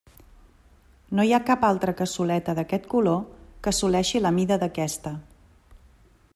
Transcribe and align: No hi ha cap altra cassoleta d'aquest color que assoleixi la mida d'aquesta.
No 1.17 1.25
hi 1.27 1.33
ha 1.35 1.39
cap 1.49 1.65
altra 1.69 1.93
cassoleta 1.99 2.57
d'aquest 2.61 2.89
color 2.95 3.21
que 3.67 3.73
assoleixi 3.75 4.25
la 4.27 4.35
mida 4.39 4.61
d'aquesta. 4.65 5.17